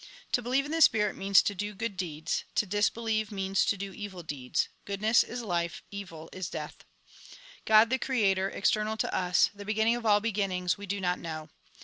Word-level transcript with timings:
To 0.31 0.41
believe 0.41 0.65
in 0.65 0.71
the 0.71 0.81
Spirit 0.81 1.15
means 1.15 1.43
to 1.43 1.53
do 1.53 1.75
good 1.75 1.95
deeds; 1.95 2.43
to 2.55 2.65
disbelieve, 2.65 3.31
means 3.31 3.63
to 3.65 3.77
do 3.77 3.93
evil 3.93 4.23
deeds. 4.23 4.67
Goodness 4.83 5.23
is 5.23 5.43
life; 5.43 5.83
evil 5.91 6.27
is 6.33 6.49
death." 6.49 6.85
God, 7.65 7.91
the 7.91 7.99
Creator, 7.99 8.49
external 8.49 8.97
to 8.97 9.13
us, 9.15 9.51
the 9.53 9.63
beginning 9.63 9.95
of 9.95 10.03
all 10.03 10.19
beginnings, 10.19 10.75
we 10.75 10.87
do 10.87 10.99
not 10.99 11.19
know. 11.19 11.49